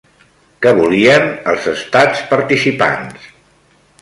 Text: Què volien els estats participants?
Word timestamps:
Què 0.65 0.71
volien 0.79 1.27
els 1.53 1.67
estats 1.73 2.25
participants? 2.33 3.31